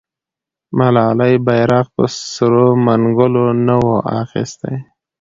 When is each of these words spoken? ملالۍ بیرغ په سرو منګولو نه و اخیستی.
ملالۍ 0.77 1.35
بیرغ 1.45 1.85
په 1.95 2.03
سرو 2.33 2.65
منګولو 2.85 3.45
نه 3.65 3.75
و 3.85 3.87
اخیستی. 4.21 4.75